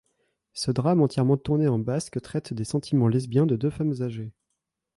[0.53, 4.31] Ce drame entièrement tourné en basque traite des sentiments lesbiens de deux femmes âgées.